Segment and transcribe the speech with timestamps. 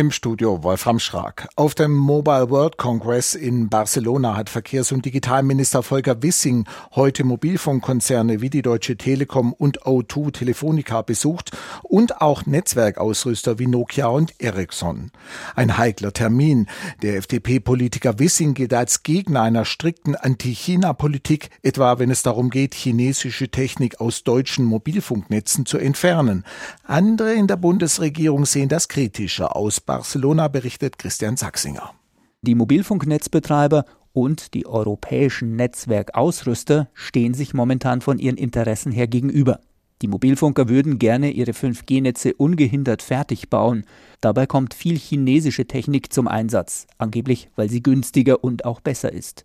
[0.00, 1.46] Im Studio Wolfram Schrag.
[1.56, 6.64] Auf dem Mobile World Congress in Barcelona hat Verkehrs- und Digitalminister Volker Wissing
[6.94, 11.50] heute Mobilfunkkonzerne wie die Deutsche Telekom und O2 Telefonica besucht
[11.82, 15.10] und auch Netzwerkausrüster wie Nokia und Ericsson.
[15.54, 16.66] Ein heikler Termin.
[17.02, 23.50] Der FDP-Politiker Wissing gilt als Gegner einer strikten Anti-China-Politik, etwa wenn es darum geht, chinesische
[23.50, 26.46] Technik aus deutschen Mobilfunknetzen zu entfernen.
[26.84, 29.82] Andere in der Bundesregierung sehen das kritischer aus.
[29.90, 31.94] Barcelona berichtet Christian Sachsinger.
[32.42, 39.58] Die Mobilfunknetzbetreiber und die europäischen Netzwerkausrüster stehen sich momentan von ihren Interessen her gegenüber.
[40.02, 43.84] Die Mobilfunker würden gerne ihre 5G-Netze ungehindert fertig bauen.
[44.22, 49.44] Dabei kommt viel chinesische Technik zum Einsatz, angeblich weil sie günstiger und auch besser ist.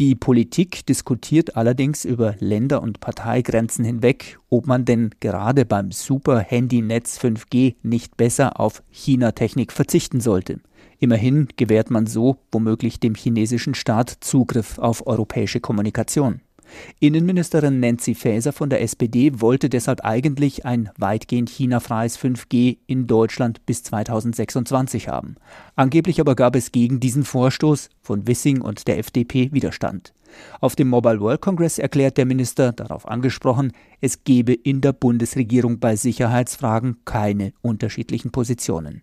[0.00, 7.18] Die Politik diskutiert allerdings über Länder- und Parteigrenzen hinweg, ob man denn gerade beim Super-Handynetz
[7.18, 10.60] 5G nicht besser auf China-Technik verzichten sollte.
[10.98, 16.40] Immerhin gewährt man so womöglich dem chinesischen Staat Zugriff auf europäische Kommunikation.
[17.00, 23.64] Innenministerin Nancy Faeser von der SPD wollte deshalb eigentlich ein weitgehend chinafreies 5G in Deutschland
[23.66, 25.36] bis 2026 haben.
[25.76, 30.12] Angeblich aber gab es gegen diesen Vorstoß von Wissing und der FDP Widerstand.
[30.60, 35.78] Auf dem Mobile World Congress erklärt der Minister, darauf angesprochen, es gebe in der Bundesregierung
[35.78, 39.02] bei Sicherheitsfragen keine unterschiedlichen Positionen.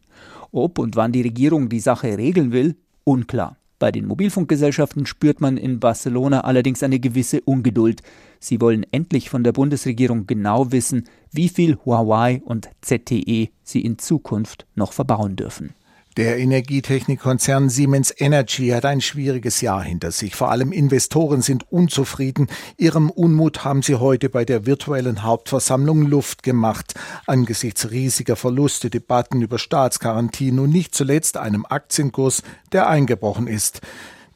[0.51, 3.57] Ob und wann die Regierung die Sache regeln will, unklar.
[3.79, 8.03] Bei den Mobilfunkgesellschaften spürt man in Barcelona allerdings eine gewisse Ungeduld.
[8.39, 13.97] Sie wollen endlich von der Bundesregierung genau wissen, wie viel Huawei und ZTE sie in
[13.97, 15.73] Zukunft noch verbauen dürfen.
[16.19, 20.35] Der Energietechnikkonzern Siemens Energy hat ein schwieriges Jahr hinter sich.
[20.35, 22.47] Vor allem Investoren sind unzufrieden.
[22.75, 26.93] Ihrem Unmut haben sie heute bei der virtuellen Hauptversammlung Luft gemacht.
[27.25, 33.79] Angesichts riesiger Verluste, Debatten über Staatsgarantien und nicht zuletzt einem Aktienkurs, der eingebrochen ist.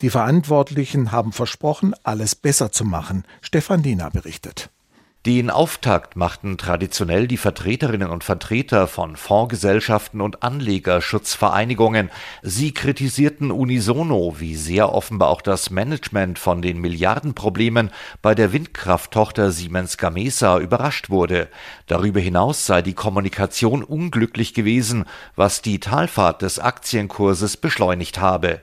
[0.02, 3.25] Die Verantwortlichen haben versprochen, alles besser zu machen.
[3.41, 4.69] Stefan Diener berichtet.
[5.25, 12.09] Den Auftakt machten traditionell die Vertreterinnen und Vertreter von Fondsgesellschaften und Anlegerschutzvereinigungen.
[12.41, 17.91] Sie kritisierten unisono, wie sehr offenbar auch das Management von den Milliardenproblemen
[18.22, 21.47] bei der Windkrafttochter Siemens Gamesa überrascht wurde.
[21.88, 25.05] Darüber hinaus sei die Kommunikation unglücklich gewesen,
[25.38, 28.59] was die Talfahrt des Aktienkurses beschleunigt habe.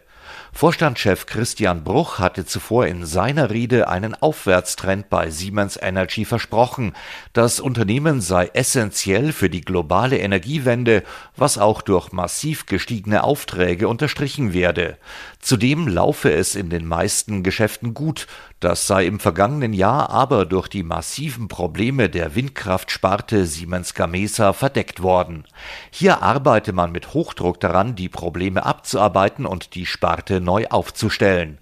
[0.52, 6.92] Vorstandschef Christian Bruch hatte zuvor in seiner Rede einen Aufwärtstrend bei Siemens Energy versprochen.
[7.32, 11.02] Das Unternehmen sei essentiell für die globale Energiewende,
[11.36, 14.98] was auch durch massiv gestiegene Aufträge unterstrichen werde.
[15.38, 18.26] Zudem laufe es in den meisten Geschäften gut,
[18.60, 25.02] das sei im vergangenen Jahr aber durch die massiven Probleme der Windkraftsparte Siemens Gamesa verdeckt
[25.02, 25.44] worden.
[25.90, 31.56] Hier arbeite man mit Hochdruck daran, die Probleme abzuarbeiten und die Sparte neu aufzustellen.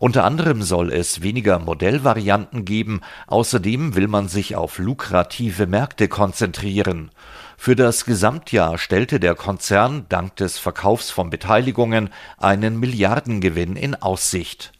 [0.00, 7.12] Unter anderem soll es weniger Modellvarianten geben, außerdem will man sich auf lukrative Märkte konzentrieren.
[7.56, 14.72] Für das Gesamtjahr stellte der Konzern dank des Verkaufs von Beteiligungen einen Milliardengewinn in Aussicht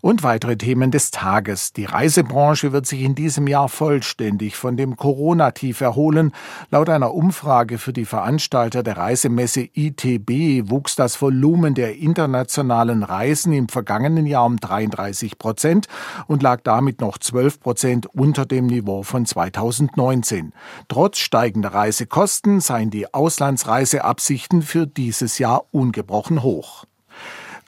[0.00, 1.72] und weitere Themen des Tages.
[1.72, 6.32] Die Reisebranche wird sich in diesem Jahr vollständig von dem Corona-Tief erholen.
[6.70, 13.52] Laut einer Umfrage für die Veranstalter der Reisemesse ITB wuchs das Volumen der internationalen Reisen
[13.52, 15.86] im vergangenen Jahr um 33 Prozent
[16.26, 20.52] und lag damit noch 12 Prozent unter dem Niveau von 2019.
[20.88, 26.84] Trotz steigender Reisekosten seien die Auslandsreiseabsichten für dieses Jahr ungebrochen hoch.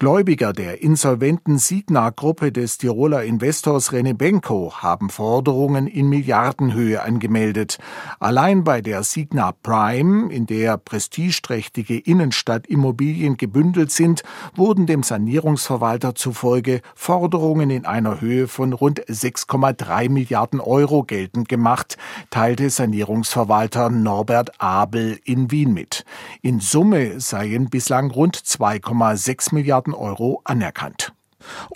[0.01, 7.79] Gläubiger der insolventen Signa-Gruppe des Tiroler Investors René Benko haben Forderungen in Milliardenhöhe angemeldet.
[8.21, 14.23] Allein bei der Signa Prime, in der prestigeträchtige Innenstadtimmobilien gebündelt sind,
[14.55, 21.97] wurden dem Sanierungsverwalter zufolge Forderungen in einer Höhe von rund 6,3 Milliarden Euro geltend gemacht,
[22.31, 26.05] teilte Sanierungsverwalter Norbert Abel in Wien mit.
[26.41, 31.13] In Summe seien bislang rund 2,6 Milliarden Milliarden Euro anerkannt.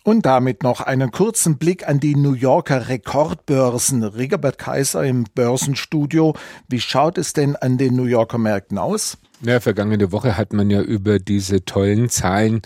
[0.03, 4.03] Und damit noch einen kurzen Blick an die New Yorker Rekordbörsen.
[4.03, 6.35] Rigobert Kaiser im Börsenstudio.
[6.69, 9.19] Wie schaut es denn an den New Yorker Märkten aus?
[9.44, 12.62] Ja, vergangene Woche hat man ja über diese tollen Zahlen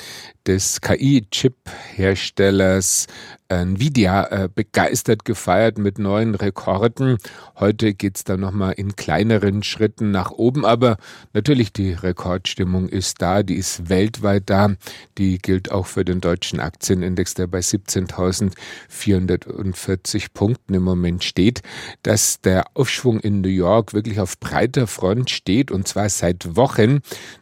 [0.46, 3.06] des KI-Chip-Herstellers
[3.48, 7.18] Nvidia äh, begeistert gefeiert mit neuen Rekorden.
[7.58, 10.96] Heute geht's dann nochmal in kleineren Schritten nach oben, aber
[11.32, 14.74] natürlich die Rekordstimmung ist da, die ist weltweit da.
[15.18, 21.62] Die gilt auch für den deutschen Aktienindex, der bei 17.440 Punkten im Moment steht.
[22.02, 26.65] Dass der Aufschwung in New York wirklich auf breiter Front steht und zwar seit Wochen,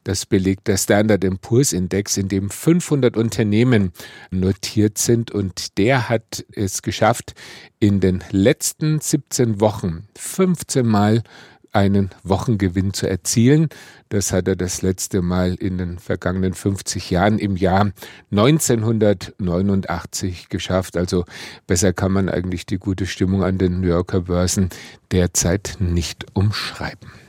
[0.04, 3.92] das belegt der Standard Poor's Index, in dem 500 Unternehmen
[4.30, 7.34] notiert sind und der er hat es geschafft,
[7.78, 11.22] in den letzten 17 Wochen 15 Mal
[11.70, 13.68] einen Wochengewinn zu erzielen.
[14.08, 17.92] Das hat er das letzte Mal in den vergangenen 50 Jahren im Jahr
[18.32, 20.96] 1989 geschafft.
[20.96, 21.26] Also
[21.68, 24.70] besser kann man eigentlich die gute Stimmung an den New Yorker Börsen
[25.12, 27.12] derzeit nicht umschreiben.